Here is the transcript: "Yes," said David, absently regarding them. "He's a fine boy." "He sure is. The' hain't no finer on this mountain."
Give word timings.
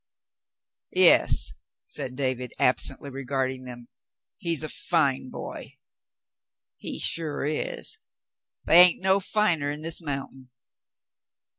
"Yes," 0.95 1.53
said 1.85 2.15
David, 2.15 2.53
absently 2.57 3.11
regarding 3.11 3.65
them. 3.65 3.87
"He's 4.39 4.63
a 4.63 4.67
fine 4.69 5.29
boy." 5.29 5.77
"He 6.77 6.97
sure 6.97 7.45
is. 7.45 7.99
The' 8.65 8.73
hain't 8.73 9.01
no 9.03 9.19
finer 9.19 9.71
on 9.71 9.81
this 9.81 10.01
mountain." 10.01 10.49